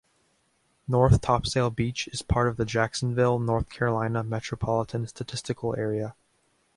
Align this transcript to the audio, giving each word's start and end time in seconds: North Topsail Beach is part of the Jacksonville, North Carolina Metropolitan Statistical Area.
North 0.87 1.21
Topsail 1.21 1.69
Beach 1.69 2.07
is 2.07 2.23
part 2.23 2.47
of 2.47 2.57
the 2.57 2.65
Jacksonville, 2.65 3.37
North 3.37 3.69
Carolina 3.69 4.23
Metropolitan 4.23 5.05
Statistical 5.05 5.75
Area. 5.75 6.15